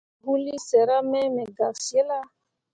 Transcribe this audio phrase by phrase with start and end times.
[0.23, 2.25] Mayuulii sera me me gak cillah.